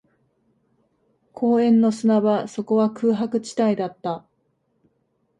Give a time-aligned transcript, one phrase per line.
[1.31, 4.25] 公園の砂場、そこは空白地帯だった